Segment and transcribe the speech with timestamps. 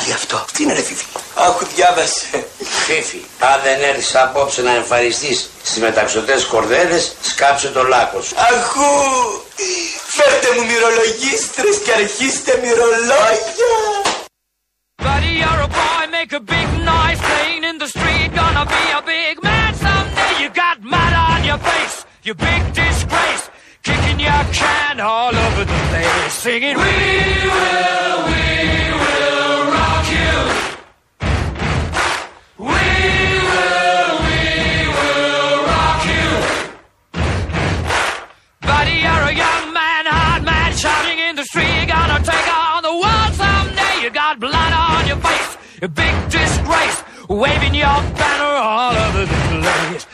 [0.00, 0.44] πάλι αυτό.
[0.52, 1.04] Τι είναι ρε Φίφη.
[1.34, 2.46] Αχ, διάβασε.
[2.86, 8.34] Φίφη, αν δεν έρθεις απόψε να εμφανιστείς στις μεταξωτές κορδέλες, σκάψε το λάκκο σου.
[8.50, 8.90] Αχού.
[10.16, 13.72] Φέρτε μου μυρολογίστρες και αρχίστε μυρολόγια.
[15.06, 19.02] Buddy, you're a boy, make a big noise, playing in the street, gonna be a
[19.14, 20.32] big man someday.
[20.42, 21.96] You got mud on your face,
[22.26, 23.44] you big disgrace,
[23.86, 28.19] kicking your can all over the place, singing, We will, we will
[41.44, 44.02] street, gonna take on the world someday.
[44.02, 49.60] You got blood on your face, a big disgrace, waving your banner all over the
[49.60, 50.06] place.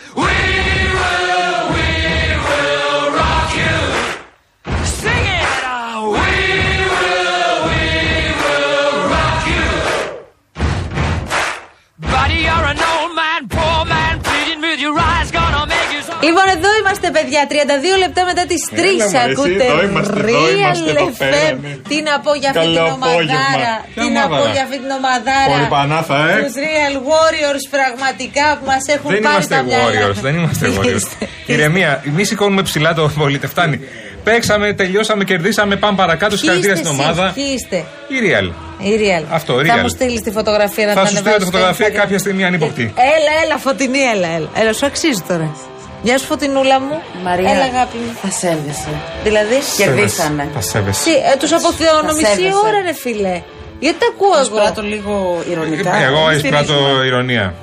[17.07, 17.41] Είμαστε, παιδιά.
[17.51, 19.65] 32 λεπτά μετά τις 3 Έλα, μωρέ, εσύ, ακούτε.
[19.71, 21.57] εδώ είμαστε, εδώ Real είμαστε, εδώ πέρα, FM.
[21.65, 21.73] ναι.
[21.91, 23.37] Τι να πω για αυτή Καλό την απόγευμα.
[23.37, 23.75] ομαδάρα.
[23.95, 25.51] Ποια Τι να πω ομαδάρα; για αυτή την ομαδάρα.
[25.53, 26.35] Πολύ πανάθα, ε.
[26.45, 29.85] Τους Real Warriors πραγματικά που μας έχουν Δεν πάρει είμαστε τα μυαλά.
[29.93, 30.99] Warriors, δεν είμαστε Τι Warriors.
[31.01, 33.47] είστε, τι Ηρεμία, εμεί σηκώνουμε ψηλά το πολίτε.
[33.55, 33.79] Φτάνει.
[34.27, 36.31] Παίξαμε, τελειώσαμε, κερδίσαμε, πάμε παρακάτω.
[36.31, 37.33] Ποιοι Συγχαρητήρια είστε στην εσείς, ομάδα.
[37.39, 37.77] Ποιοι είστε.
[38.15, 38.47] Η Real.
[38.91, 39.25] Η Real.
[39.39, 39.83] Αυτό, Θα Real.
[39.83, 42.01] μου στείλεις τη φωτογραφία να Θα την σου στείλω τη ανεβάσεις στο φωτογραφία Instagram.
[42.01, 42.83] κάποια στιγμή ανύποπτη.
[43.17, 44.49] Έλα, έλα, φωτεινή, έλα, έλα.
[44.61, 45.57] Έλα, σου αξίζει τώρα.
[46.03, 47.03] Γεια σου, φωτεινούλα μου.
[47.25, 48.17] Μαρία, Έλα, αγάπη μου.
[48.23, 48.89] θα σέβεσαι.
[49.25, 49.59] Δηλαδή.
[49.77, 50.49] Κερδίσαμε.
[50.55, 51.05] Θα σέβεσαι.
[51.05, 52.57] Τι, ε, τους αποθεώνω Θα μισή σέβεσαι.
[52.67, 53.43] ώρα, ρε φίλε.
[53.79, 55.97] Γιατί τα ακούω εγώ; Πράττω λίγο ηρωνικά.
[55.97, 57.05] Εγώ Μη εισπράττω στηρίζουμε.
[57.07, 57.55] ηρωνία.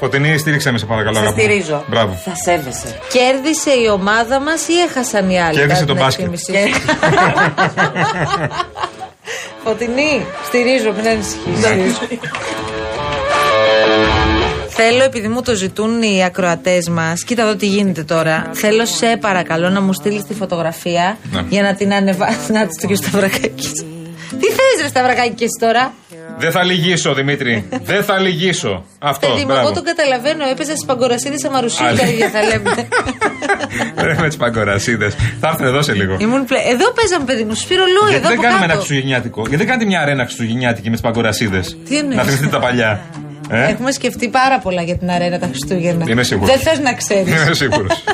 [0.00, 1.14] Φωτεινή, στήριξε με, σε παρακαλώ.
[1.16, 1.46] Σε αγάπη μου.
[1.48, 1.84] στηρίζω.
[1.88, 2.20] Μπράβο.
[2.24, 2.98] Θα σέβεσαι.
[3.12, 6.24] Κέρδισε η ομάδα μας ή έχασαν οι άλλοι; Κέρδισε κατά το την μπάσκετ.
[6.32, 6.80] εκτίμησή σου;
[9.64, 11.60] Φωτεινή, στηρίζω, μην ανησυχείς.
[14.84, 18.50] Θέλω, επειδή μου το ζητούν οι ακροατές μας, κοίτα εδώ τι γίνεται τώρα.
[18.52, 21.44] Θέλω, σε παρακαλώ, να μου στείλεις τη φωτογραφία Ναι.
[21.48, 22.52] για να την ανεβάσει.
[22.56, 23.68] Να της το Σταυρακάκη.
[24.40, 25.92] Τι θες, ρε Σταυρακάκη, και εσύ τώρα;
[26.38, 27.68] Δεν θα λυγίσω, Δημήτρη.
[27.84, 28.84] Δεν θα λυγίσω.
[28.98, 29.26] Αυτό.
[29.28, 29.72] Παιδί μου, εγώ Μπράβο.
[29.74, 30.44] τον καταλαβαίνω.
[30.52, 31.98] Έπαιζα στι παγκορασίδες Αμαρουσίου, Άλλη.
[31.98, 32.70] τα ίδια θα λέμε.
[34.06, 35.14] Ρε, με τις παγκορασίδες.
[35.40, 36.16] Θα έρθουν εδώ σε λίγο.
[36.20, 36.58] Ήμουν πλε...
[36.58, 38.78] Εδώ παίζαμε, παιδί μου, Σπυρολού, Γιατί εδώ δεν από κάνουμε ένα κάτω.
[38.78, 39.40] χριστουγεννιάτικο.
[39.40, 41.76] Γιατί δεν κάνετε μια αρένα χριστουγεννιάτικη με τις παγκορασίδες.
[41.88, 42.90] Τι εννοείς; Να θυμηθείτε τα παλιά.
[43.54, 46.04] Ε; Έχουμε σκεφτεί πάρα πολλά για την αρένα τα Χριστούγεννα.
[46.08, 46.50] Είμαι σίγουρος.
[46.54, 47.42] Δεν θες να ξέρεις.
[47.42, 48.04] Είμαι σίγουρος.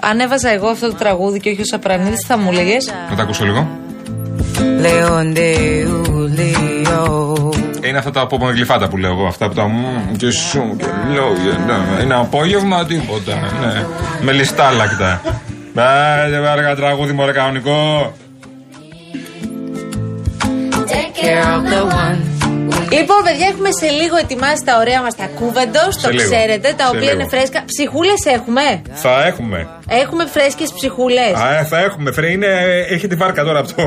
[0.00, 2.76] Αν έβαζα εγώ αυτό το τραγούδι και όχι ο Σαπρανίδης, θα μου έλεγε.
[3.10, 3.68] Να τα ακούσω λίγο.
[7.82, 9.26] Είναι αυτά τα απομογλυφάτα που λέω εγώ.
[9.26, 9.86] Αυτά που τα μου
[10.16, 10.84] και σου και
[11.14, 11.58] λόγια.
[11.66, 12.02] ναι.
[12.02, 13.34] Είναι απόγευμα τίποτα.
[13.60, 13.84] Ναι.
[14.20, 15.20] Με λιστάλακτα.
[15.74, 18.12] Μπάρε, βάργα τραγούδι μωρέ κανονικό.
[22.98, 25.84] Λοιπόν, παιδιά, έχουμε σε λίγο ετοιμάσει τα ωραία μας τα κούβεντο.
[25.86, 26.30] Το Σε λίγο.
[26.30, 27.12] ξέρετε, τα Σε οποία λίγο.
[27.14, 27.58] είναι φρέσκα.
[27.72, 29.68] Ψυχούλες έχουμε; Θα έχουμε.
[29.88, 31.32] Έχουμε φρέσκες ψυχούλες.
[31.34, 32.12] Α, θα έχουμε.
[32.12, 32.46] Φρέ, είναι,
[32.88, 33.82] έχει τη βάρκα τώρα από το,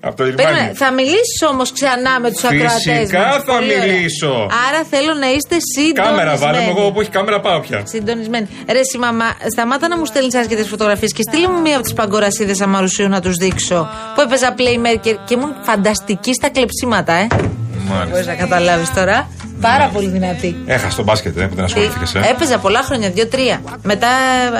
[0.00, 0.74] από το Περίμενε, λιμάνι.
[0.74, 4.32] θα μιλήσεις όμως ξανά με τους ακροατές Φυσικά θα μιλήσω.
[4.68, 6.08] Άρα θέλω να είστε συντονισμένοι.
[6.08, 7.82] Κάμερα, βάλε μου εγώ που έχει κάμερα πάω πια.
[7.86, 8.48] Συντονισμένοι.
[8.72, 11.92] Ρε, εσύ, μαμά, σταμάτα να μου στέλνεις άσχετες φωτογραφίες και στείλε μου μία από τις
[11.92, 13.88] παγκορασίδες Αμαρουσίου να τους δείξω.
[14.14, 17.26] Που έπαιζα playmaker και ήμουν φανταστική στα κλεψίματα, ε.
[17.30, 18.32] Μπορείς Μάλιστα.
[18.32, 19.28] να καταλάβεις τώρα.
[19.60, 20.56] Πάρα πολύ δυνατή.
[20.66, 22.14] Έχασε τον μπάσκετ, ε, που δεν ασχολήθηκες.
[22.14, 22.20] Ε.
[22.30, 23.60] Έπαιζα πολλά χρόνια, δύο-τρία.
[23.82, 24.08] Μετά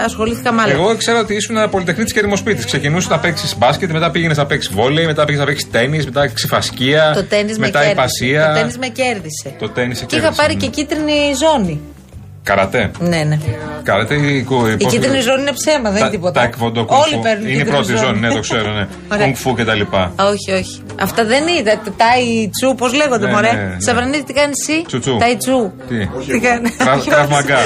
[0.05, 0.73] ασχολήθηκα με άλλα.
[0.73, 2.65] Εγώ ξέρω ότι ήσουν πολυτεχνίτης και δημοσπίτης.
[2.65, 6.29] Ξεκινούσε να παίξεις μπάσκετ, μετά πήγαινες να παίξεις βόλεϊ, μετά πήγες να παίξεις τέννη, μετά
[6.29, 7.13] ξυφασκία.
[7.15, 7.93] Το τέννη με μετά κέρδισε.
[7.93, 8.47] υπασία.
[8.47, 9.55] Το τέννη με κέρδισε.
[9.59, 10.61] Το τέννις σε Και είχα κέρδισε, πάρει ναι.
[10.61, 11.81] και κίτρινη ζώνη.
[12.43, 12.91] Καρατέ.
[12.99, 13.39] Ναι, ναι.
[13.83, 16.41] Καρατέ ή κου- Η πώς- κίτρινη ζώνη είναι ψέμα, δεν είναι τα- τίποτα.
[16.41, 18.87] Τα εκβοντό Όλοι παίρνουν Είναι η κίτρινη πρώτη ζώνη, ναι, το ξέρω, ναι.
[19.13, 19.25] Ωραία.
[19.25, 20.13] Κουνγκ φου και τα λοιπά.
[20.33, 20.83] Όχι, όχι.
[21.01, 21.63] Αυτά δεν είναι.
[21.85, 23.77] Τα τάι τσου, πώς λέγονται, Ναι, μωρέ; ναι, ναι.
[23.81, 24.83] Σαβρανίδη, τι κάνεις εσύ.
[24.87, 25.17] Τσουτσού.
[25.17, 25.73] Τάι τσου.
[25.89, 27.33] Τι; Τι κάνεις; Κραβ- Όχι, Κραβ όχι.
[27.33, 27.59] μαγκά.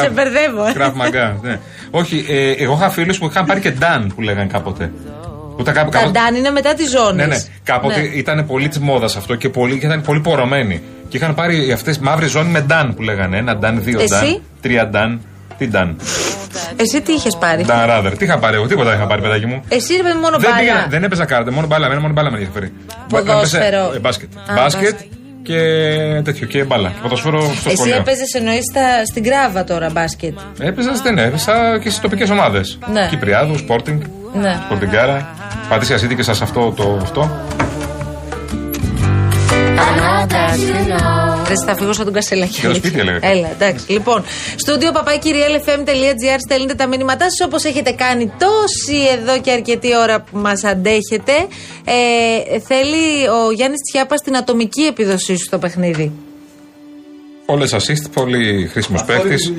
[0.00, 0.72] Σε μπερδεύω, ε.
[0.72, 1.58] Κραβ μαγκά, ναι.
[1.90, 4.92] Όχι, ε, εγώ είχα φίλους που είχαν πάρει και ντάν που λέγανε κάποτε.
[5.56, 7.16] Που τα κάπου- Τα κάποτε- ντάν είναι μετά τη ζώνη.
[7.16, 7.36] Ναι, ναι.
[7.64, 10.82] Κάποτε ήταν πολύ της μόδας αυτό και, πολύ, και ήταν πολύ πορωμένοι.
[11.10, 13.36] Και είχαν πάρει αυτές μαύρη ζώνη με ντάν που λέγανε.
[13.36, 15.20] Ένα ντάν, δύο Εσύ; ντάν, τρία ντάν.
[15.58, 15.96] Τι ντάν.
[16.76, 18.16] Εσύ τι είχες πάρει; Ντάν ράδερ.
[18.16, 19.62] Τι είχα πάρει εγώ, τίποτα δεν είχα πάρει, παιδάκι μου.
[19.68, 20.58] Εσύ ρε παιδί μόνο Δεν, μπάλα.
[20.58, 21.84] πήγαινα, δεν έπαιζα κάρτε, μόνο μπάλα.
[21.86, 22.72] Εμένα μόνο μπάλα με ενδιαφέρει.
[23.08, 23.64] Ποδόσφαιρο.
[23.66, 24.28] Έπαιζα, ε, μπάσκετ.
[24.36, 24.98] Α, μπάσκετ μπάσκετ.
[25.42, 25.58] και
[26.24, 26.46] τέτοιο.
[26.46, 26.88] Και μπάλα.
[26.88, 27.96] Και ποδοσφαίρο στο Εσύ σχολείο.
[27.96, 28.64] έπαιζες εννοείς
[29.10, 30.38] στην κράβα τώρα μπάσκετ.
[30.60, 32.78] Έπαιζα στην έπαιζα και στις τοπικές ομάδες.
[32.92, 33.06] Ναι.
[33.10, 33.98] Κυπριάδους, Sporting,
[34.40, 34.58] Ναι.
[34.70, 35.20] Sportingara.
[35.68, 37.30] Πατήσια City και σας αυτό το αυτό.
[41.46, 42.60] Δεν θα φύγω σαν τον Κασελάκη.
[42.60, 43.18] Για το σπίτι έλεγα.
[43.22, 43.84] Έλα, εντάξει.
[43.88, 44.24] Λοιπόν,
[44.56, 50.38] στούντιο παπάκυριαλfm.gr στέλνετε τα μήνυματά σας όπως έχετε κάνει τόση εδώ και αρκετή ώρα που
[50.38, 51.32] μας αντέχετε.
[51.84, 56.12] Ε, θέλει ο Γιάννης Τσιάπα την ατομική επίδοσή σου στο παιχνίδι.
[57.46, 59.52] Όλες assist, πολύ χρήσιμος παίκτης.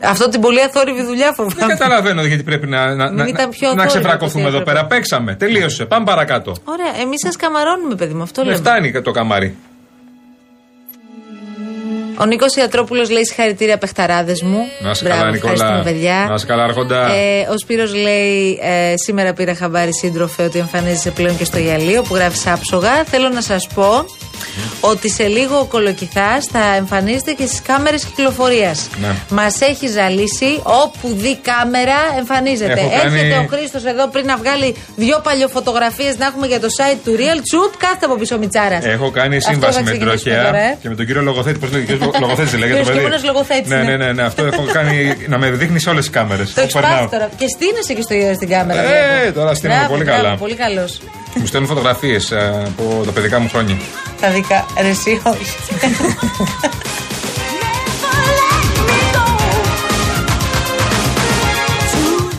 [0.00, 1.72] Αυτό την πολύ αθόρυβη δουλειά Δεν φοβάμαι.
[1.72, 4.72] καταλαβαίνω γιατί πρέπει να, να, να, ήταν πιο να αθόρυβο ξεβρακωθούμε από ό,τι εδώ έπρεπε.
[4.72, 4.86] πέρα.
[4.86, 5.34] Παίξαμε.
[5.34, 5.84] Τελείωσε.
[5.84, 6.54] Πάμε παρακάτω.
[6.64, 8.62] Ωραία, εμείς σας καμαρώνουμε, παιδί μου, αυτό Δεν λέμε.
[8.64, 9.56] φτάνει το καμάρι.
[12.20, 14.58] Ο Νίκος Ιατρόπουλος λέει συγχαρητήρια παιχταράδες μου.
[14.80, 15.52] Να σε Μπράβο, καλά, Νικόλα.
[15.52, 16.26] ευχαριστούμε, παιδιά.
[16.30, 17.12] Να σε καλά, Αρχοντά.
[17.12, 22.02] Ε, ο Σπύρος λέει ε, σήμερα πήρα χαμπάρι σύντροφε ότι εμφανίζεσαι πλέον και στο γυαλίο
[22.02, 23.04] που γράφεις άψογα.
[23.04, 24.04] Θέλω να σας πω
[24.80, 28.88] ότι σε λίγο ο Κολοκυθάς θα εμφανίζεται και στις κάμερες κυκλοφορίας.
[29.00, 29.08] Ναι.
[29.28, 32.72] Μας έχει ζαλίσει όπου δει κάμερα εμφανίζεται.
[32.80, 36.66] Έχω κάνει- Έρχεται ο Χρήστος εδώ πριν να βγάλει δύο παλιοφωτογραφίες να έχουμε για το
[36.78, 38.84] site του Real Τσουπ κάθεται από πίσω ο Μιτσάρας.
[38.84, 40.76] Έχω κάνει Αυτό σύμβαση θα με την ξεκινήσουμε τροχέα τώρα, ε.
[40.82, 41.58] και με τον κύριο Λογοθέτη.
[41.58, 42.60] Πώς λέγεται, κύριος Λογοθέτη λέγεται.
[42.60, 42.98] το Κύριος παιδί.
[42.98, 43.82] Κίμωνος Λογοθέτης, Ναι, ναι.
[43.82, 46.54] ναι, ναι, ναι, αυτό έχω κάνει να με δείχνεις σε όλες τις κάμερες.
[46.54, 47.28] Το έχεις πάθει τώρα.
[47.40, 48.80] Και στείνεσαι και στο, στην κάμερα.
[48.82, 48.86] Ε,
[49.20, 49.38] βλέπω.
[49.38, 50.36] τώρα στείνομαι Μπράβο, πολύ μπράβο, καλά.
[50.36, 51.00] Πολύ καλός.
[51.38, 52.32] Μου στέλνουν φωτογραφίες
[52.66, 53.76] από τα παιδικά μου χρόνια.
[54.20, 54.66] Τα δικά.
[54.80, 55.56] Ρε, εσύ, όχι.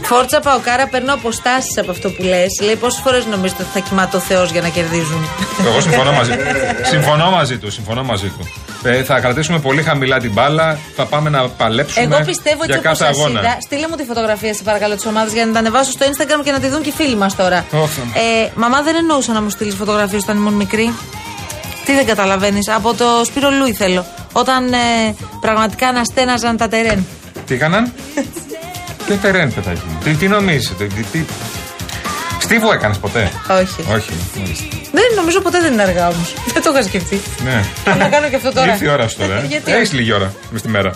[0.10, 2.60] Φόρτσα Παοκάρα, παίρνω αποστάσεις από αυτό που λες.
[2.64, 5.28] Λέει πόσες φορές νομίζετε ότι θα κοιμάται ο Θεός για να κερδίζουν;
[5.66, 6.32] Εγώ συμφωνώ μαζί,
[6.84, 7.72] συμφωνώ μαζί του.
[7.72, 8.48] Συμφωνώ μαζί του.
[8.84, 10.80] Ε, θα κρατήσουμε πολύ χαμηλά την μπάλα.
[10.96, 13.40] Θα πάμε να παλέψουμε Εγώ πιστεύω για έτσι όπως κάθε σας αγώνα.
[13.40, 13.58] είδα.
[13.62, 16.52] Στείλε μου τη φωτογραφία, σε παρακαλώ, της ομάδας για να την ανεβάσω στο Instagram και
[16.52, 17.66] να τη δουν και οι φίλοι μας τώρα.
[17.72, 17.90] Ωχ.
[17.98, 20.94] Ε, μαμά, δεν εννοούσα να μου στείλεις φωτογραφίες όταν ήμουν μικρή.
[21.86, 22.70] Τι δεν καταλαβαίνεις.
[22.70, 24.06] Από το Σπύρο Λούι θέλω.
[24.32, 24.78] Όταν ε,
[25.42, 27.06] πραγματικά αναστέναζαν τα τερέν.
[27.46, 27.94] Τι έκαναν;
[29.10, 29.98] τι τερέν, παιδάκι μου.
[30.04, 30.86] Τι, τι νομίζετε.
[30.86, 31.24] Τι, τι...
[32.40, 33.86] Στίβο έκανες ποτέ; Όχι.
[33.94, 34.12] Όχι.
[34.40, 34.66] μάλιστα.
[34.92, 36.34] Δεν νομίζω ποτέ δεν είναι αργά όμως.
[36.54, 37.22] Δεν το είχα σκεφτεί.
[37.44, 37.64] Ναι.
[37.98, 38.72] Να κάνω και αυτό τώρα.
[38.72, 39.36] Ήρθε η ώρα σου τώρα.
[39.36, 39.46] ε.
[39.50, 39.96] Γιατί Έχεις όχι.
[39.98, 40.92] λίγη ώρα μες στη μέρα.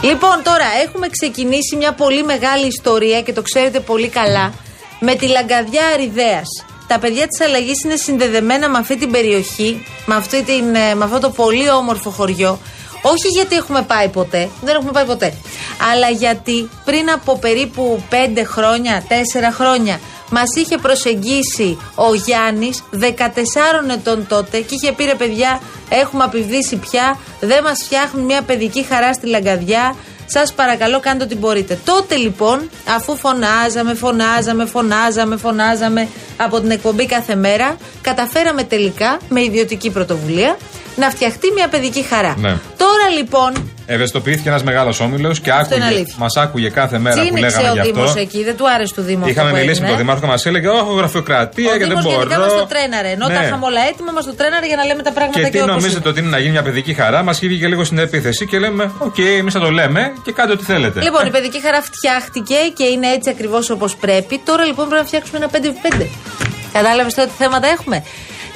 [0.00, 4.52] Λοιπόν, τώρα έχουμε ξεκινήσει μια πολύ μεγάλη ιστορία και το ξέρετε πολύ καλά
[5.00, 6.48] με τη λαγκαδιά Αριδέας.
[6.86, 11.04] Τα παιδιά της αλλαγής είναι συνδεδεμένα με αυτή την περιοχή, με, αυτή την, ε, με
[11.04, 12.58] αυτό το πολύ όμορφο χωριό.
[13.12, 15.32] Όχι γιατί έχουμε πάει ποτέ, δεν έχουμε πάει ποτέ.
[15.92, 18.14] Αλλά γιατί πριν από περίπου 5
[18.44, 19.12] χρόνια, 4
[19.52, 20.00] χρόνια,
[20.30, 26.76] μας είχε προσεγγίσει ο Γιάννης, 14 ετών τότε, και είχε πει ρε παιδιά, έχουμε απειβδίσει
[26.76, 29.94] πια, δεν μας φτιάχνουν μια παιδική χαρά στη λαγκαδιά,
[30.28, 31.78] Σας παρακαλώ, κάντε ό,τι μπορείτε.
[31.84, 39.42] Τότε λοιπόν, αφού φωνάζαμε, φωνάζαμε, φωνάζαμε, φωνάζαμε από την εκπομπή κάθε μέρα, καταφέραμε τελικά με
[39.42, 40.56] ιδιωτική πρωτοβουλία
[40.96, 42.34] να φτιαχτεί μια παιδική χαρά.
[42.38, 42.48] Ναι.
[42.76, 46.14] Τώρα λοιπόν, Ευαισθητοποιήθηκε ένας μεγάλος όμιλος και είναι άκουγε, αλήθεια.
[46.18, 48.20] μας άκουγε κάθε μέρα που τσίνηξε λέγαμε ο γι' Δήμος αυτό.
[48.20, 49.88] εκεί, δεν του άρεσε του Δήμου αυτό Είχαμε που μιλήσει με έγινε.
[49.88, 52.16] τον Δήμαρχο και μας έλεγε: Όχι, γραφειοκρατία Ο και δεν Δήμος μπορώ.
[52.18, 53.10] γενικά μας το τρέναρε.
[53.16, 53.46] Ενώ τα Ναι.
[53.46, 55.70] είχαμε όλα έτοιμα, μας το τρέναρε για να λέμε τα πράγματα Και και, τι όπως
[55.76, 56.08] νομίζετε είναι.
[56.08, 58.82] ότι είναι να γίνει μια παιδική χαρά, μας είχε και λίγο στην επίθεση και λέμε:
[59.08, 60.98] Οκ, εμείς θα το λέμε και κάντε ό,τι θέλετε.
[61.06, 64.34] Λοιπόν, η παιδική χαρά φτιάχτηκε και είναι έτσι ακριβώς όπως πρέπει.
[64.48, 66.06] Τώρα λοιπόν πρέπει να φτιάξουμε ένα 5x5.
[66.72, 67.96] Κατάλαβες τώρα τι θέματα έχουμε;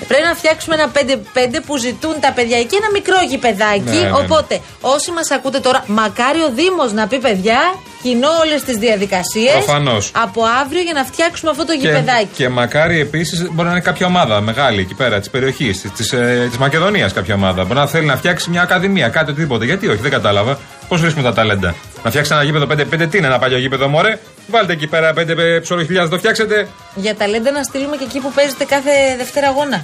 [0.09, 3.81] Πρέπει να φτιάξουμε ένα 5x5 που ζητούν τα παιδιά εκεί, ένα μικρό γηπεδάκι.
[3.81, 4.11] Ναι, ναι, ναι.
[4.13, 7.59] Οπότε, όσοι μας ακούτε τώρα, μακάρι ο Δήμος να πει παιδιά,
[8.03, 9.53] κοινώ όλες τις διαδικασίες.
[9.53, 10.11] Προφανώς.
[10.15, 12.29] Από αύριο για να φτιάξουμε αυτό το Και, γηπεδάκι.
[12.35, 16.47] και μακάρι επίσης μπορεί να είναι κάποια ομάδα μεγάλη εκεί πέρα της περιοχής, της ε,
[16.49, 17.65] της Μακεδονίας κάποια ομάδα.
[17.65, 19.65] Μπορεί να θέλει να φτιάξει μια ακαδημία, κάτι οτιδήποτε.
[19.65, 20.59] Γιατί όχι, δεν κατάλαβα.
[20.89, 21.75] Πώς βρίσκουμε τα ταλέντα.
[22.05, 24.19] Να φτιάξει ένα γήπεδο 5-5, τι είναι ένα παλιό γήπεδο, μωρέ.
[24.51, 26.69] Βάλτε εκεί πέρα 5 ψωροχιλιάδε, το φτιάξετε.
[26.95, 29.83] Για ταλέντα να στείλουμε και εκεί που παίζετε κάθε Δευτέρα αγώνα.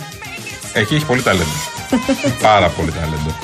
[0.72, 1.50] Εκεί έχει πολύ ταλέντο.
[2.42, 3.34] Πάρα πολύ ταλέντο.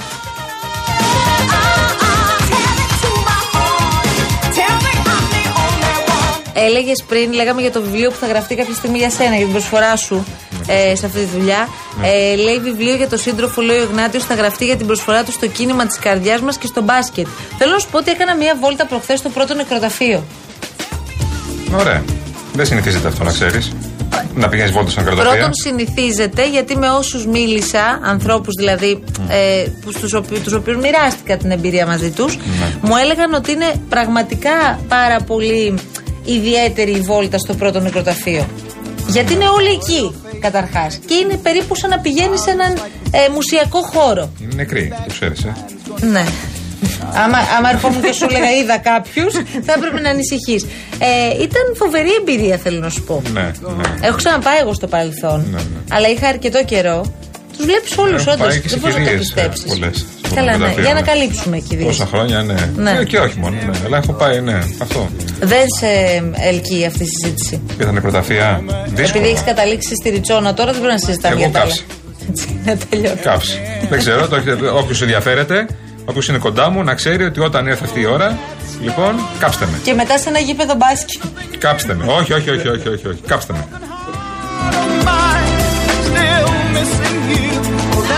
[6.55, 9.53] Έλεγες πριν, λέγαμε για το βιβλίο που θα γραφτεί κάποια στιγμή για σένα, για την
[9.53, 10.25] προσφορά σου
[10.67, 11.69] ε, σε αυτή τη δουλειά.
[12.03, 15.33] Ε, λέει βιβλίο για το σύντροφο, λέει ο Γνάτιος, θα γραφτεί για την προσφορά του
[15.33, 17.27] στο κίνημα της καρδιάς μας και στο μπάσκετ.
[17.59, 20.25] Θέλω να σου πω ότι έκανα μία βόλτα προχθές στο πρώτο νεκροταφείο.
[21.75, 22.03] Ωραία.
[22.53, 23.73] Δεν συνηθίζεται αυτό να ξέρεις.
[24.35, 25.31] Να πηγαίνεις βόλτα στον κρατοφία.
[25.33, 31.37] Πρώτον, συνηθίζεται γιατί με όσους μίλησα, ανθρώπους δηλαδή, ε, που στους οποίου, τους οποίους μοιράστηκα
[31.37, 32.39] την εμπειρία μαζί τους,
[32.81, 35.75] μου έλεγαν ότι είναι πραγματικά πάρα πολύ
[36.25, 38.47] ιδιαίτερη η βόλτα στο πρώτο νεκροταφείο.
[39.09, 40.99] Γιατί είναι όλοι εκεί, καταρχάς.
[41.07, 42.73] Και είναι περίπου σαν να πηγαίνεις σε έναν
[43.11, 44.31] ε, μουσιακό χώρο.
[44.43, 45.55] Είναι νεκρή, το ξέρεις, ε.
[46.01, 46.25] Ναι.
[47.25, 49.33] Άμα, άμα ερχόμουν και σου έλεγα είδα κάποιους,
[49.67, 50.63] θα έπρεπε να ανησυχείς.
[50.99, 53.23] Ε, ήταν φοβερή εμπειρία, θέλω να σου πω.
[53.33, 54.07] Ναι, ναι.
[54.07, 55.47] Έχω ξαναπάει εγώ στο παρελθόν.
[55.51, 55.81] Ναι, ναι.
[55.91, 57.13] Αλλά είχα αρκετό καιρό.
[57.57, 58.47] Τους βλέπεις όλους, Έχω όντως.
[58.47, 59.65] πάει και σε Δεν μπορείς να τα κυρίες, ε, πιστέψει.
[59.67, 60.07] πολλές.
[60.35, 60.57] Καλά, ναι.
[60.59, 60.85] μεταφύγαμε.
[60.87, 61.87] Για να καλύψουμε εκεί δύο.
[61.87, 62.55] Τόσα χρόνια, ναι.
[62.77, 62.93] Ναι.
[62.99, 63.79] Και, και όχι μόνο, ναι.
[63.85, 64.59] Αλλά έχω πάει, ναι.
[64.79, 65.09] Αυτό.
[65.41, 65.87] Δεν σε
[66.49, 67.61] ελκύει αυτή η συζήτηση.
[67.79, 68.63] Και τα νεκροταφεία.
[68.87, 69.07] Δύσκολο.
[69.23, 71.69] Επειδή έχεις καταλήξει στη Ριτσόνα τώρα, δεν πρέπει να συζητάμε Εγώ για τα άλλα.
[71.71, 71.85] κάψα.
[72.31, 73.21] Έτσι, να τελειώνω.
[73.23, 73.59] Κάψη.
[73.91, 74.29] Δεν ξέρω,
[74.77, 75.67] όποιος ενδιαφέρεται,
[76.05, 78.39] όποιο είναι κοντά μου, να ξέρει ότι όταν έρθει αυτή η ώρα,
[78.83, 79.79] λοιπόν, κάψτε με.
[79.85, 81.21] Και μετά σε ένα γήπεδο μπάσκετ.
[81.59, 82.05] Κάψτε με.
[82.13, 83.21] Όχι, όχι, όχι, όχι, όχι, όχι.
[83.27, 83.67] Κάψτε με.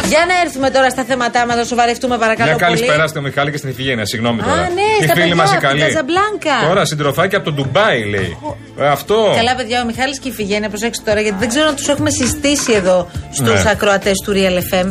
[0.08, 2.78] Για να έρθουμε τώρα στα θέματά μας, να σοβαρευτούμε παρακαλώ Μια πολύ.
[2.78, 4.04] καλησπέρα στο Μιχάλη και στην Ιφηγένεια.
[4.06, 4.54] Συγγνώμη τώρα.
[4.56, 5.80] ναι, Η στα φίλη παιδιά, μας η από την καλή.
[5.80, 6.68] Καζαμπλάνκα.
[6.68, 8.38] Τώρα συντροφάκι από το Ντουμπάι λέει.
[8.78, 9.32] Ε, Αυτό.
[9.36, 12.10] Καλά, παιδιά, ο Μιχάλης και η Φιγένεια, προσέξτε τώρα, γιατί δεν ξέρω αν τους έχουμε
[12.10, 13.70] συστήσει εδώ στους Ναι.
[13.70, 14.86] ακροατές του Real FM.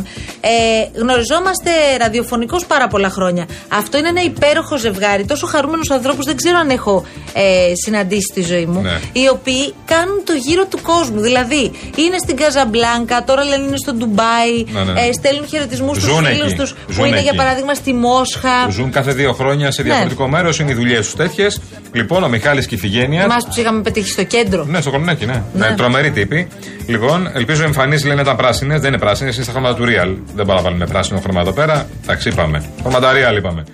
[0.46, 3.44] Ε, γνωριζόμαστε ραδιοφωνικώς πάρα πολλά χρόνια.
[3.68, 5.24] Αυτό είναι ένα υπέροχο ζευγάρι.
[5.24, 8.80] Τόσο χαρούμενους ανθρώπους δεν ξέρω αν έχω ε, συναντήσει στη ζωή μου.
[8.80, 8.98] Ναι.
[9.12, 11.20] Οι οποίοι κάνουν το γύρο του κόσμου.
[11.20, 15.00] Δηλαδή, είναι στην Καζαμπλάνκα, τώρα λένε είναι στο Ντουμπάι, Ναι, ναι, ναι.
[15.00, 16.54] ε, στέλνουν χαιρετισμούς στους Ζουν φίλους εκεί.
[16.60, 17.36] τους που Ζουν είναι για εκεί.
[17.36, 18.68] παράδειγμα στη Μόσχα.
[18.70, 19.88] Ζουν κάθε δύο χρόνια σε Ναι.
[19.88, 21.60] διαφορετικό μέρος, είναι οι δουλειές τους τέτοιες.
[21.92, 23.22] Λοιπόν, ο Μιχάλης και η Ιφηγένεια.
[23.22, 24.64] Εμάς τους είχαμε πετύχει στο κέντρο.
[24.64, 25.42] Ναι, στο κολονάκι, ναι.
[25.54, 25.68] Ναι.
[25.68, 25.74] ναι.
[25.74, 26.48] Τρομερή τύπη.
[26.86, 28.80] Λοιπόν, ελπίζω οι εμφανίσεις λένε ήταν πράσινες.
[28.80, 30.16] Δεν είναι πράσινες, είναι στα χρώματα του Real.
[30.34, 31.86] Δεν πάω να βάλουμε πράσινο χρώμα εδώ πέρα.
[32.02, 32.62] Εντάξει, είπαμε.
[32.80, 33.64] Χρώματα Real είπαμε.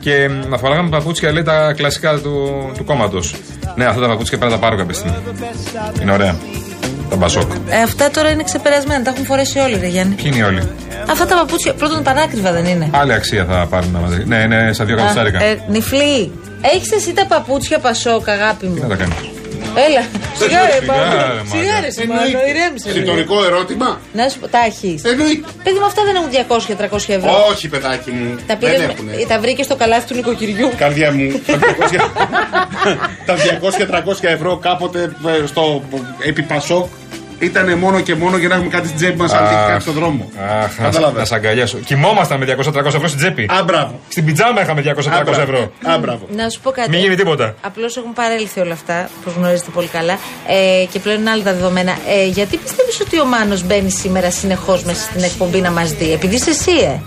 [0.00, 3.34] Και μ, να φοράγαμε παπούτσια, λέει τα κλασικά του, του κόμματος.
[3.76, 5.16] Ναι, αυτά τα παπούτσια πρέπει να τα πάρω κάποια στιγμή.
[6.02, 6.36] Είναι ωραία.
[7.10, 7.50] Τα μπασόκ.
[7.68, 10.14] Ε, αυτά τώρα είναι ξεπερασμένα, τα έχουν φορέσει όλοι, ρε Γιάννη.
[10.14, 10.68] Ποιοι είναι οι όλοι;
[11.10, 12.88] Αυτά τα παπούτσια πρώτον πανάκριβα δεν είναι.
[12.92, 14.24] Άλλη αξία θα πάρουν μαζί.
[14.26, 15.42] Ναι, είναι στα δύο εκατοστάρικα.
[15.44, 16.32] ε, νυφλή.
[16.74, 18.80] Έχεις εσύ τα παπούτσια πασόκ, αγάπη Τι μου.
[18.82, 19.14] να τα κάνεις;
[19.86, 20.02] Έλα.
[20.40, 21.16] Σιγά ρε, Σιγά, Παύλο.
[21.16, 21.44] ρε, μάγκα.
[21.52, 22.88] Σιγά ρε, Σιμάνο, ηρέμησε.
[22.90, 22.98] λίγο.
[23.00, 24.00] Ρητορικό ερώτημα.
[24.12, 25.00] Να σου πω, τα έχει.
[25.04, 25.48] Εννοείται.
[25.64, 27.30] Παιδί μου, αυτά δεν έχουν 200-300 ευρώ.
[27.50, 28.34] Όχι, παιδάκι μου.
[28.36, 29.12] Τα, Δεν πήρες, έχουνε.
[29.28, 30.70] τα βρήκες στο καλάθι του νοικοκυριού.
[30.76, 31.26] Καρδιά μου,
[33.26, 33.40] τα 200
[33.88, 35.00] τα 200-300 ευρώ κάποτε
[35.42, 35.82] ε, στο
[36.26, 36.86] επί Πασόκ
[37.40, 39.94] ήταν μόνο και μόνο για να έχουμε κάτι στην τσέπη μας αν τύχει κάτι στον
[39.94, 40.30] δρόμο.
[40.64, 41.18] Αχ, να, Κατάλαβε.
[41.18, 41.78] να σ' αγκαλιάσω.
[41.78, 43.42] Κοιμόμασταν με 200-300 ευρώ στην τσέπη.
[43.58, 44.00] Α, μπράβο.
[44.08, 44.82] Στην πιτζάμα είχαμε
[45.26, 45.72] 200-300 ευρώ.
[45.92, 46.26] Α, μπράβο.
[46.36, 46.90] Να σου πω κάτι.
[46.90, 47.54] Μην γίνει τίποτα.
[47.60, 50.18] Απλώς έχουν παρέλθει όλα αυτά που γνωρίζετε πολύ καλά.
[50.46, 51.92] Ε, και πλέον είναι άλλα τα δεδομένα.
[51.92, 56.12] Ε, γιατί πιστεύεις ότι ο Μάνος μπαίνει σήμερα συνεχώς μέσα στην εκπομπή να μας δει,
[56.12, 56.98] επειδή είσαι εσύ, ε;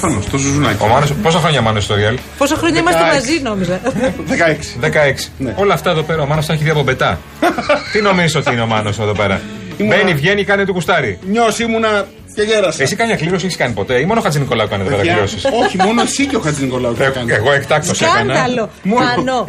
[0.00, 0.82] Προφανώ, το ζουζουνάκι.
[0.82, 2.16] Ο Μάνος, πόσα χρόνια Μάνος στο Real?
[2.38, 3.14] Πόσα χρόνια είμαστε 16.
[3.14, 3.80] μαζί, νόμιζα.
[4.28, 4.76] 16.
[4.80, 5.30] 16.
[5.38, 5.54] Ναι.
[5.56, 7.18] Όλα αυτά εδώ πέρα ο Μάνος τα έχει δει από μπετά.
[7.92, 9.40] Τι νομίζεις ότι είναι ο Μάνος εδώ πέρα;
[9.76, 11.18] Ήμουνα- Μπαίνει, βγαίνει, κάνει του κουστάρι.
[11.30, 12.82] Νιώσει ήμουνα και γέρασα.
[12.82, 15.12] Εσύ κάνει κλήρωση, έχεις κάνει ποτέ; Ή μόνο ο Χατζη Νικολάου κάνει εδώ πέρα Παιδιά,
[15.12, 17.32] κλήρωσης; Όχι, μόνο εσύ και ο Χατζη Νικολάου το έκανε.
[17.34, 18.34] Εγώ εκτάκτο έκανα.
[18.34, 18.70] Σκάνδαλο.
[18.82, 19.44] Μάνο.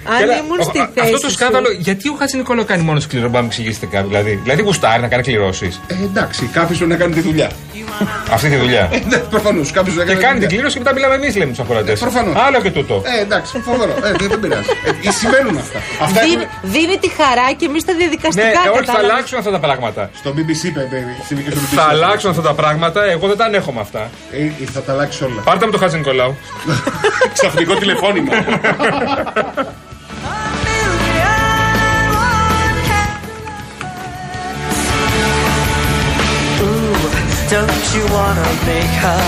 [0.00, 1.34] Εκτα- Αν Καλά, ήμουν ο- στη α- θέση Αυτό το σου.
[1.38, 4.06] σκάνδαλο, γιατί ο Χατζη Νικολάου κάνει μόνος σκληρό, μπορεί να μου εξηγήσετε κάτι.
[4.08, 5.80] Δηλαδή, δηλαδή γουστάρει να κάνει κληρώσεις.
[5.86, 7.50] Ε, εντάξει, κάποιο πρέπει να κάνει τη δουλειά.
[8.30, 8.84] Αυτή τη δουλειά.
[8.92, 10.22] Ε, Προφανώς, κάποιος να Και κάνει.
[10.22, 10.48] κάνει τη την δουλειά.
[10.48, 11.98] κλήρωση και μετά μιλάμε εμείς, λέμε τους ακροατές.
[12.00, 12.34] προφανώς.
[12.46, 13.02] Άλλο και τούτο.
[13.18, 13.92] Ε, εντάξει, φοβερό.
[14.06, 14.68] Ε, δεν δεν πειράζει.
[15.08, 15.78] Ε, συμβαίνουν αυτά.
[16.06, 19.10] Αυτά Δίνει, έχουν- δίνει τη χαρά και εμείς τα Ναι, διαδικαστικά ε, όχι, θα κατάλαβες.
[19.10, 20.02] αλλάξουν αυτά τα πράγματα.
[20.20, 21.14] Στο BBC, παιδί.
[21.28, 21.74] Συμβεί και στο BBC.
[21.80, 24.02] Θα αλλάξουν αυτά τα πράγματα, εγώ δεν τα ανέχομαι αυτά.
[24.32, 25.40] Ε, ε, θα τα αλλάξει όλα.
[25.48, 26.32] Πάρτε μου το Χατζη Νικολάου.
[27.36, 28.32] Ξαφνικό τηλεφώνημα.
[37.50, 39.22] Don't you wanna make her?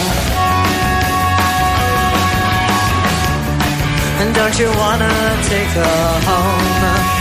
[4.21, 7.20] And don't you wanna take her home?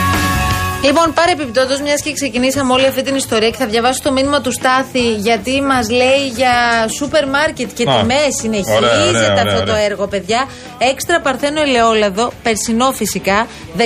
[0.83, 4.41] Λοιπόν, πάρε επιπτώτω, μιας και ξεκινήσαμε όλη αυτή την ιστορία και θα διαβάσω το μήνυμα
[4.41, 6.51] του Στάθη, γιατί μας λέει για
[6.97, 8.27] σούπερ μάρκετ και Α, τιμές.
[8.41, 9.83] Συνεχίζεται ωραία, ωραία, αυτό ωραία, το ωραία.
[9.83, 10.47] έργο, παιδιά.
[10.77, 13.81] Έξτρα παρθένο ελαιόλαδο, περσινό φυσικά, 14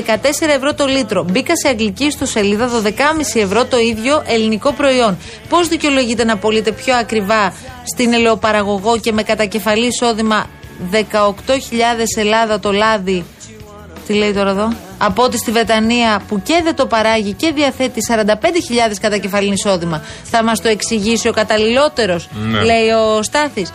[0.55, 1.23] ευρώ το λίτρο.
[1.23, 5.17] Μπήκα σε αγγλική στο σελίδα, 12,5 ευρώ το ίδιο ελληνικό προϊόν.
[5.49, 10.49] Πώς δικαιολογείται να πωλείτε πιο ακριβά στην ελαιοπαραγωγό και με κατακεφαλή εισόδημα
[10.91, 10.99] 18.000
[12.17, 13.25] Ελλάδα το λάδι;
[14.07, 14.73] Τι λέει τώρα εδώ;
[15.05, 18.23] Από ότι στη Βρετανία που και δεν το παράγει και διαθέτει 45.000
[19.01, 20.01] κατά κεφαλήν εισόδημα.
[20.23, 22.63] Θα μας το εξηγήσει ο καταλληλότερος, Ναι.
[22.63, 23.71] λέει ο Στάθης.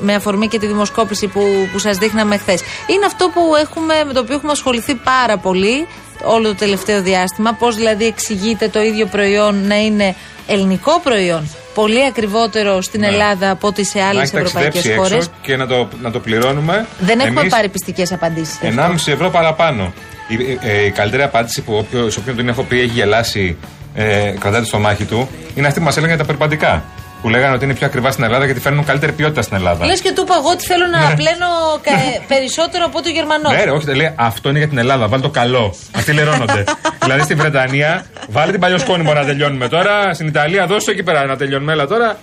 [0.00, 1.40] Με αφορμή και τη δημοσκόπηση που,
[1.72, 2.60] που σας δείχναμε χθες.
[2.86, 5.86] Είναι αυτό που έχουμε, με το οποίο έχουμε ασχοληθεί πάρα πολύ
[6.24, 7.52] όλο το τελευταίο διάστημα.
[7.54, 10.14] Πώς δηλαδή εξηγείται το ίδιο προϊόν να είναι
[10.46, 11.50] ελληνικό προϊόν.
[11.74, 14.04] Πολύ ακριβότερο στην Ελλάδα από ότι σε Ναι.
[14.04, 15.16] Να άλλες έχει ευρωπαϊκές ταξιδέψει χώρες.
[15.26, 16.86] έξω και να το, να το πληρώνουμε.
[17.00, 18.58] Δεν έχουμε εμείς πάρει πιστικές απαντήσεις.
[18.62, 19.92] 1,5 ευρώ παραπάνω.
[20.28, 23.56] Η, ε, η καλύτερη απάντηση που όποιο, σε όποιον την έχω πει έχει γελάσει,
[23.94, 26.84] ε, κρατάτε στο μάχη του, είναι αυτή που μας έλεγαν για τα περιπαντικά.
[27.22, 29.86] Που λέγανε ότι είναι πιο ακριβά στην Ελλάδα γιατί φέρνουν καλύτερη ποιότητα στην Ελλάδα.
[29.86, 31.46] Λες και του είπα εγώ ότι θέλω να πλένω
[31.82, 33.50] κα- περισσότερο από το Γερμανό.
[33.50, 35.08] Ναι, ρε, όχι, λέει αυτό είναι για την Ελλάδα.
[35.08, 35.74] Βάλει το καλό.
[35.96, 36.64] Αυτοί λερώνονται.
[37.02, 40.14] δηλαδή στη Βρετανία, βάλε την παλιό σκόνη μόνο να τελειώνουμε τώρα.
[40.14, 41.72] Στην Ιταλία, δώσε εκεί πέρα να τελειώνουμε.
[41.72, 42.16] Έλα τώρα.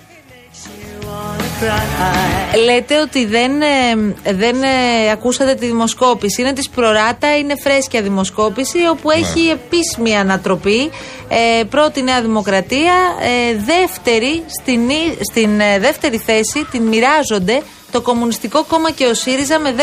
[2.64, 6.40] Λέτε ότι δεν, ε, δεν ε, ακούσατε τη δημοσκόπηση.
[6.40, 10.90] Είναι της προράτα, είναι φρέσκια δημοσκόπηση, όπου έχει επίσημη ανατροπή.
[11.28, 18.00] Ε, πρώτη Νέα Δημοκρατία, ε, δεύτερη, στην, ί- στην ε, δεύτερη θέση την μοιράζονται το
[18.00, 19.82] Κομμουνιστικό Κόμμα και ο ΣΥΡΙΖΑ με 10,5%.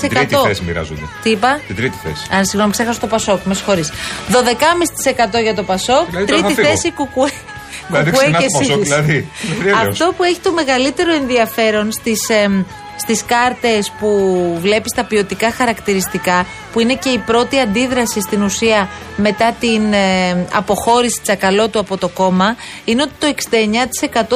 [0.00, 1.00] Την τρίτη θέση μοιράζονται.
[1.22, 2.26] Τι είπα; Την τρίτη θέση.
[2.30, 3.92] Αν συγγνώμη, ξέχασα το Πασόκ, με συγχωρείς.
[4.28, 6.68] 12,5% για το Πασόκ, Δηλαδή, τώρα τρίτη θα φύγω.
[6.68, 7.30] θέση Κουκουέ.
[7.90, 9.02] Δηλαδή, Κουκουέ ξενά και το Πασόκ, ΣΥΡΙΖΑ.
[9.02, 9.28] δηλαδή.
[9.50, 9.88] Δηλαδή, έλεος.
[9.88, 12.62] Αυτό που έχει το μεγαλύτερο ενδιαφέρον στις, εμ,
[12.96, 14.08] στις κάρτες που
[14.60, 20.46] βλέπεις τα ποιοτικά χαρακτηριστικά που είναι και η πρώτη αντίδραση στην ουσία μετά την ε,
[20.52, 23.34] αποχώρηση Τσακαλώτου από το κόμμα είναι ότι το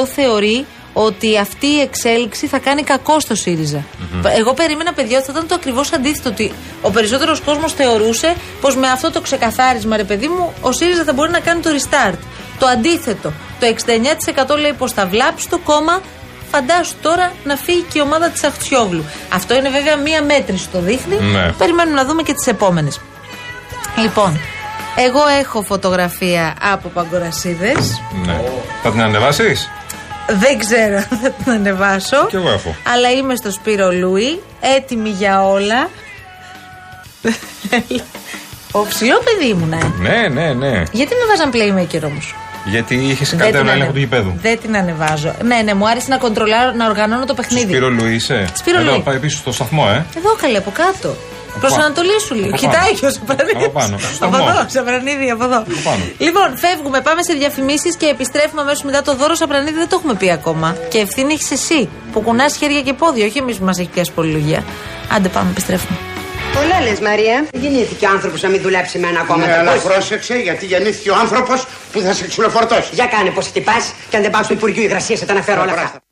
[0.01, 0.65] 69% θεωρεί
[0.97, 3.85] ότι αυτή η εξέλιξη θα κάνει κακό στο ΣΥΡΙΖΑ.
[4.37, 6.29] Εγώ περίμενα, παιδιά, ότι θα ήταν το ακριβώς αντίθετο.
[6.29, 11.03] Ότι ο περισσότερος κόσμος θεωρούσε πως με αυτό το ξεκαθάρισμα, ρε παιδί μου, ο ΣΥΡΙΖΑ
[11.03, 12.17] θα μπορεί να κάνει το restart.
[12.59, 13.33] Το αντίθετο.
[13.59, 13.67] Το
[14.55, 16.01] 69% λέει πως θα βλάψει το κόμμα.
[16.51, 19.03] Φαντάσου τώρα να φύγει και η ομάδα της Αχτσιόγλου.
[19.33, 21.15] Αυτό είναι βέβαια μία μέτρηση το δείχνει.
[21.15, 21.51] Ναι.
[21.51, 23.01] Περιμένουμε να δούμε και τις επόμενες.
[23.97, 24.39] Λοιπόν,
[24.95, 28.41] εγώ έχω φωτογραφία από Παγκορασίδες Ναι.
[28.83, 29.69] Θα την ανεβάσεις;
[30.27, 32.25] δεν ξέρω αν θα την ανεβάσω.
[32.27, 32.75] Κι εγώ έχω.
[32.93, 35.89] Αλλά είμαι στο Σπύρο Λούι, έτοιμη για όλα.
[38.71, 39.93] Ο ψηλό παιδί ήμουν, ε.
[39.99, 40.83] Ναι, ναι, ναι.
[40.91, 44.33] Γιατί με βάζαν playmaker όμως; Γιατί είχες κάτι τον έλεγχο του γηπέδου.
[44.41, 45.35] Δεν την ανεβάζω.
[45.43, 47.65] Ναι, ναι, μου άρεσε να κοντρολάρω, να οργανώνω το παιχνίδι.
[47.65, 48.49] Σπύρο Λουίσε.
[48.53, 49.01] Σπύρο Εδώ Λουί.
[49.01, 50.05] πάει πίσω στο σταθμό, ε.
[50.17, 51.15] Εδώ καλέ, από κάτω.
[51.59, 51.83] Προς πάνω.
[51.85, 52.47] Ανατολή σου λίγο.
[52.47, 52.97] Από Κοιτάει πάνω.
[52.99, 53.55] και ο Σαπρανίδη.
[53.55, 53.97] Από πάνω.
[53.97, 54.49] Στο Από μall.
[54.49, 55.63] εδώ, Σαπρανίδη, από εδώ.
[55.83, 56.03] πάνω.
[56.17, 59.77] Λοιπόν, φεύγουμε, πάμε σε διαφημίσεις και επιστρέφουμε αμέσως μετά το δώρο Σαπρανίδη.
[59.77, 60.75] Δεν το έχουμε πει ακόμα.
[60.89, 64.11] Και ευθύνη έχεις εσύ που κουνάς χέρια και πόδια, όχι εμείς που μας έχει πιάσει
[64.11, 64.63] πολυλογία.
[65.15, 65.97] Άντε, πάμε, επιστρέφουμε.
[66.55, 67.47] Πολλά λες Μαρία.
[67.51, 69.45] Δεν γεννήθηκε άνθρωπος να μην δουλέψει με ένα κόμμα.
[69.45, 72.89] Ναι, αλλά Πώς; πρόσεξε γιατί γεννήθηκε ο άνθρωπος που θα σε ξυλοφορτώσει.
[72.91, 75.71] Για κάνε πως χτυπάς και αν δεν πάω στο Υπουργείο Υγρασίας θα τα αναφέρω όλα
[75.71, 76.04] αυτά.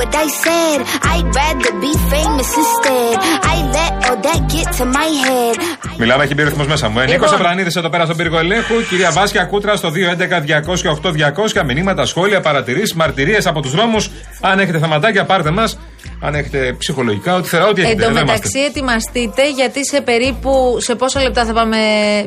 [0.00, 0.78] What I said.
[1.12, 3.14] I'd rather be famous instead.
[3.52, 5.56] I let all that get to my head.
[5.98, 6.98] Μιλάμε, έχει μπει ο ρυθμός μέσα μου.
[6.98, 7.28] Ε, Νίκος Λοιπόν.
[7.28, 8.74] Σαπρανίδη εδώ πέρα στον πύργο ελέγχου.
[8.88, 11.62] Κυρία Βάσια Κούτρα στο 211-208-200.
[11.64, 14.10] Μηνύματα, σχόλια, παρατηρήσεις, μαρτυρίες από τους δρόμους.
[14.40, 15.78] Αν έχετε θεματάκια, πάρτε μας.
[16.22, 18.02] Αν έχετε ψυχολογικά, ό,τι θέλω, ό,τι Εν έχετε.
[18.02, 18.70] τω Εδώ μεταξύ, είμαστε.
[18.70, 20.76] ετοιμαστείτε γιατί σε περίπου.
[20.80, 21.76] Σε πόσα λεπτά θα πάμε.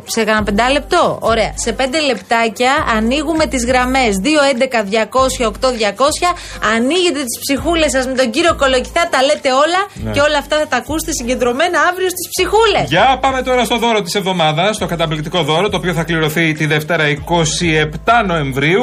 [0.05, 1.51] Σε κανένα πεντάλεπτο; Ωραία.
[1.55, 6.27] Σε πέντε λεπτάκια ανοίγουμε τις γραμμές 211-200-8200.
[6.75, 10.11] Ανοίγετε τις ψυχούλες σας με τον κύριο Κολοκυθά, τα λέτε όλα Ναι.
[10.11, 12.85] και όλα αυτά θα τα ακούσετε συγκεντρωμένα αύριο στις ψυχούλες.
[12.89, 16.65] Για πάμε τώρα στο δώρο της εβδομάδας, το καταπληκτικό δώρο, το οποίο θα κληρωθεί τη
[16.65, 18.81] Δευτέρα 27 Νοεμβρίου.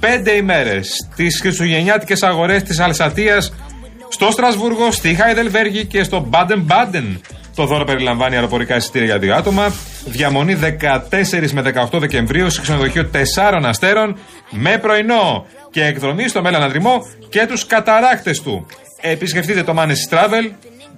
[0.00, 3.52] Πέντε ημέρες στι χριστουγεννιάτικες αγορές της Αλσατίας
[4.08, 7.20] στο Στρασβούργο, στη Χάιδελβέργη και στο Μπάντεν Μπάντεν.
[7.54, 9.72] Το δώρο περιλαμβάνει αεροπορικά εισιτήρια για δύο άτομα,
[10.04, 13.16] διαμονή 14 με 18 Δεκεμβρίου σε ξενοδοχείο 4
[13.62, 14.18] αστέρων
[14.50, 18.66] με πρωινό και εκδρομή στο Μέλλον Ανδρυμό και τους καταράκτες του.
[19.00, 20.50] Επισκεφτείτε το Manes Travel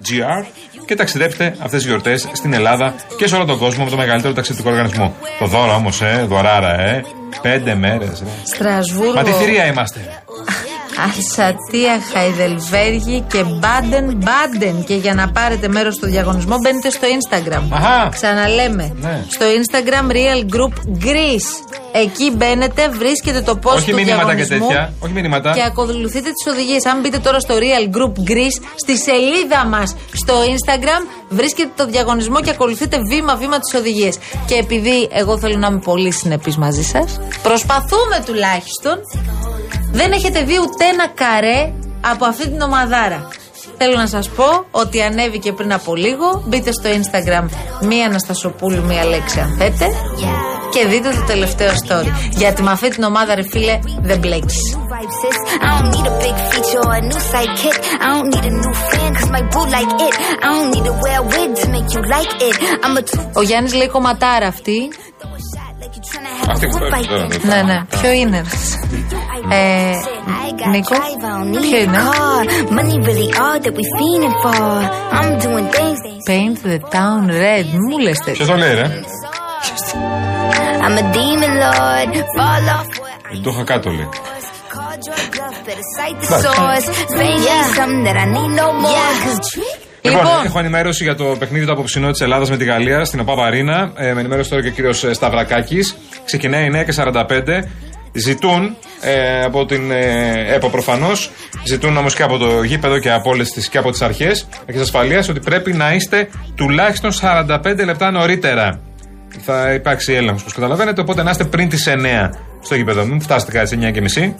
[0.05, 0.45] GR
[0.85, 4.33] και ταξιδέψτε αυτές τις γιορτές στην Ελλάδα και σε όλο τον κόσμο με το μεγαλύτερο
[4.33, 5.15] ταξιδιωτικό οργανισμό.
[5.39, 7.03] Το δώρο όμως, ε, δωράρα, ε.
[7.41, 8.23] Πέντε μέρες.
[8.43, 9.13] Στρασβούργο.
[9.13, 10.23] Μα τη θηρία είμαστε.
[11.03, 14.83] Αλσατία, Χαϊδελβέργη και Μπάντεν Μπάντεν.
[14.83, 17.63] Και για να πάρετε μέρος στο διαγωνισμό μπαίνετε στο Instagram.
[17.69, 18.09] Αχα.
[18.11, 18.93] Ξαναλέμε.
[19.01, 19.23] Ναι.
[19.29, 21.51] Στο Instagram Real Group Greece.
[21.91, 24.93] Εκεί μπαίνετε, βρίσκετε το post Όχι του μηνύματα και διαγωνισμού τέτοια.
[24.99, 25.51] Όχι μηνύματα.
[25.51, 26.85] και ακολουθείτε τις οδηγίες.
[26.85, 32.41] Αν μπείτε τώρα στο Real Group Greece, στη σελίδα μας στο Instagram, βρίσκετε το διαγωνισμό
[32.41, 34.17] και ακολουθείτε βήμα-βήμα τις οδηγίες.
[34.45, 38.97] Και επειδή εγώ θέλω να είμαι πολύ συνεπής μαζί σας, προσπαθούμε τουλάχιστον
[39.91, 43.27] δεν έχετε δει ούτε ένα καρέ από αυτή την ομαδάρα.
[43.77, 46.43] Θέλω να σας πω ότι ανέβηκε πριν από λίγο.
[46.47, 47.45] Μπείτε στο Instagram
[47.81, 49.85] μία Αναστασοπούλου, μία λέξη αν θέτε.
[50.69, 52.11] Και δείτε το τελευταίο story.
[52.31, 54.77] Γιατί με αυτή την ομάδα, ρε φίλε, δεν μπλέκεις.
[54.91, 55.37] Vibe, sis.
[55.65, 57.77] I don't need a big feature or a new sidekick.
[58.05, 60.13] I don't need a new fan cause my boo like it.
[60.45, 62.55] I don't need to wear a wig to make you like it.
[62.85, 64.89] I'm a two Ο Γιάννης λέει κομματάρα αυτή.
[66.49, 67.55] Ναι ναι.
[67.55, 67.83] ναι, ναι.
[67.89, 68.57] Ποιο είναι αυτό.
[69.51, 69.91] Ε,
[70.69, 70.95] Νίκο,
[71.61, 71.97] ποιο είναι;
[76.27, 78.33] Paint the town red, μου λες τέτοιο.
[78.33, 78.87] Ποιος το λέει, ρε;
[83.31, 84.09] Δεν το είχα κάτω, λέει.
[88.81, 89.88] Yeah.
[90.01, 90.45] Cause Λοιπόν, Λοιπόν.
[90.45, 93.91] έχω ενημέρωση για το παιχνίδι του απόψινό της Ελλάδας με τη Γαλλία στην ΟΠΑ Βαρίνα.
[93.95, 95.97] Ε, με ενημέρωσε τώρα και ο κύριος Σταυρακάκης.
[96.25, 97.63] Ξεκινάει 9 και 45.
[98.13, 101.31] Ζητούν ε, από την ε, ΕΠΟ προφανώς,
[101.63, 104.81] ζητούν όμως και από το γήπεδο και από όλες τις και από τις αρχές της
[104.81, 108.79] ασφαλείας ότι πρέπει να είστε τουλάχιστον 45 λεπτά νωρίτερα.
[109.45, 112.29] Θα υπάρξει έλεγχος, όπως καταλαβαίνετε, οπότε να είστε πριν τις 9
[112.61, 113.05] στο γήπεδο.
[113.05, 114.35] Μην φτάσετε κάτι σε 9 και μισή.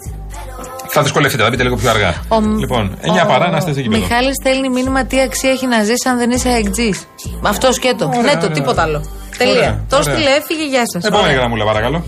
[0.92, 2.14] Θα δυσκολευτείτε, θα μπείτε λίγο πιο αργά.
[2.28, 4.00] Ο- Λοιπόν, 9 παρά να είστε στο Ο γήπεδο.
[4.02, 6.90] Μιχάλης στέλνει μήνυμα τι αξία έχει να ζήσει αν δεν είσαι αεκτζή.
[7.42, 8.04] Αυτό σκέτο.
[8.06, 8.84] Ωραία, ναι, το ωραία, τίποτα ωραία.
[8.96, 9.04] άλλο.
[9.38, 9.54] Τελεία.
[9.54, 10.14] Ωραία, Το ωραία.
[10.14, 11.04] στείλε, έφυγε, γεια σας.
[11.04, 12.04] Επόμενη γραμμούλα, παρακαλώ.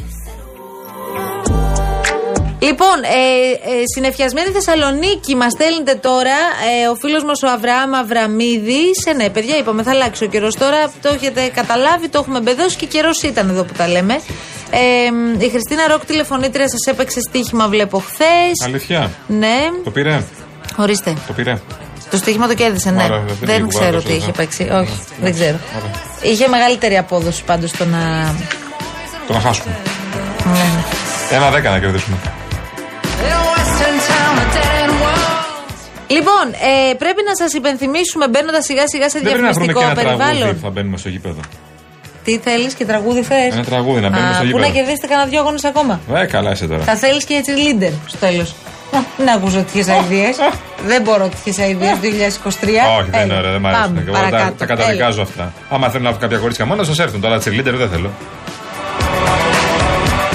[2.68, 6.38] Λοιπόν, ε, ε, συνεφιασμένη Θεσσαλονίκη μας στέλνετε τώρα
[6.82, 9.06] ε, ο φίλος μας ο Αβραάμ Αβραμίδης.
[9.06, 10.92] Ε, ναι, παιδιά, είπαμε, θα αλλάξει ο καιρός τώρα.
[11.02, 14.20] Το έχετε καταλάβει, το έχουμε μπεδώσει και καιρός ήταν εδώ που τα λέμε.
[14.74, 18.64] Ε, η Χριστίνα Ροκ τηλεφωνήτρια σας έπαιξε στοίχημα, βλέπω χθες.
[18.64, 20.22] Αλήθεια; Ναι, Το πήρε;
[20.76, 21.14] ορίστε.
[21.26, 21.60] Το πήρε.
[22.10, 23.02] Το στοίχημα το κέρδισε, ναι.
[23.04, 24.32] Ωραία, δεν δεν πήγε ξέρω κουβέντα, τι είχε σωστά.
[24.42, 24.68] παίξει.
[24.72, 25.58] Όχι, δεν ξέρω.
[26.22, 28.34] Είχε μεγαλύτερη απόδοση πάντως το να.
[29.26, 29.76] Το να χάσουμε.
[30.44, 31.36] Ναι, ναι.
[31.36, 32.16] Ένα δέκα να κερδίσουμε.
[36.06, 36.46] Λοιπόν,
[36.90, 40.00] ε, πρέπει να σας υπενθυμίσουμε μπαίνοντας σιγά σιγά σε Δεν πρέπει να βρούμε και διαφημιστικό
[40.00, 40.54] ένα τραγούδι περιβάλλον.
[40.60, 41.40] που θα μπαίνουμε στο γήπεδο.
[42.24, 43.34] Τι θέλεις και τραγούδι θε.
[43.52, 44.66] Ένα τραγούδι να μπαίνουμε στο Πού γήπεδο.
[44.66, 46.82] να κερδίσετε κανένα δυο αγώνε ακόμα; Ε, καλά είσαι τώρα.
[46.82, 48.54] Θα θέλεις και έτσι leader στο τέλος.
[49.16, 50.28] Δεν άκουσα τέτοιε αειδίε.
[50.86, 52.04] δεν μπορώ τέτοιε αειδίε 2023.
[53.00, 53.84] Όχι, δεν είναι Έλα, ωραία, δεν μ' αρέσουν.
[53.84, 54.54] πάμε, Και Εγώ τα, παρακάτω.
[54.58, 55.52] τα καταδικάζω αυτά.
[55.70, 57.20] Άμα θέλουν να έχουν κάποια κορίτσια μόνος, σας έρθουν.
[57.20, 58.10] Τώρα cheerleader δεν θέλω.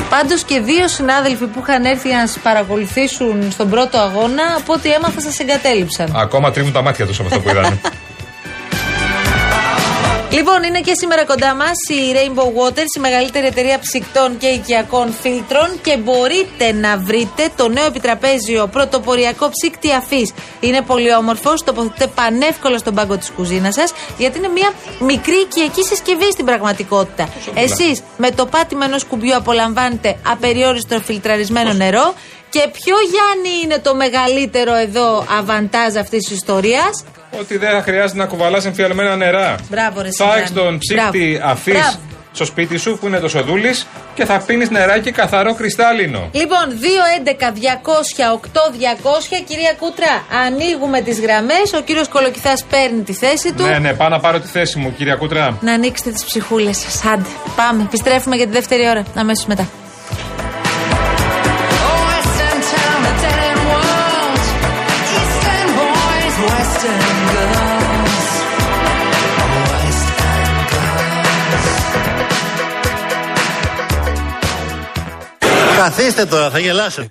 [0.09, 4.73] Πάντως και δύο συνάδελφοι που είχαν έρθει για να σας παρακολουθήσουν στον πρώτο αγώνα, από
[4.73, 6.13] ό,τι έμαθα, σας εγκατέλειψαν.
[6.15, 7.79] Ακόμα τρίβουν τα μάτια τους από αυτό που είδανε.
[10.37, 15.13] Λοιπόν, είναι και σήμερα κοντά μας η Rainbow Waters, η μεγαλύτερη εταιρεία ψυκτών και οικιακών
[15.21, 20.33] φίλτρων και μπορείτε να βρείτε το νέο επιτραπέζιο πρωτοποριακό ψύκτη αφής.
[20.59, 25.83] Είναι πολύ όμορφος, τοποθετείται πανεύκολα στον πάγκο της κουζίνας σας, γιατί είναι μια μικρή οικιακή
[25.83, 27.29] συσκευή στην πραγματικότητα.
[27.53, 32.13] Εσείς με το πάτημα ενός κουμπιού απολαμβάνετε απεριόριστο φιλτραρισμένο νερό.
[32.57, 37.03] Και ποιο Γιάννη είναι το μεγαλύτερο εδώ αβαντάζ αυτής της ιστορίας;
[37.39, 39.55] Ότι δεν θα χρειάζεται να κουβαλάς εμφιαλμένα νερά.
[39.69, 40.41] Μπράβο, ρε Θα Σιγάνη.
[40.41, 41.51] έχει τον ψύκτη Μπράβο.
[41.51, 41.97] αφής Μπράβο.
[42.31, 46.29] στο σπίτι σου που είναι το σοδούλης και θα πίνεις νεράκι καθαρό κρυστάλλινο.
[46.31, 51.73] Λοιπόν, 2-11-200-8-200, κυρία Κούτρα, ανοίγουμε τις γραμμές.
[51.77, 53.63] Ο κύριος Κολοκυθάς παίρνει τη θέση του.
[53.63, 55.57] Ναι, ναι, πάω να πάρω τη θέση μου, κυρία Κούτρα.
[55.61, 57.05] Να ανοίξετε τις ψυχούλες σας.
[57.05, 57.83] Άντε, πάμε.
[57.83, 59.03] Επιστρέφουμε για τη δεύτερη ώρα.
[59.15, 59.67] Αμέσως μετά.
[75.77, 77.03] Καθίστε τώρα, θα γελάσω.